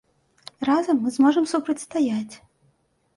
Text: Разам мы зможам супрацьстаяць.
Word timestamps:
Разам 0.69 1.01
мы 1.03 1.09
зможам 1.17 1.45
супрацьстаяць. 1.51 2.35